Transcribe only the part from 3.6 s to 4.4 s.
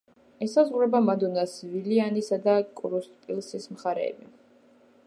მხარეები.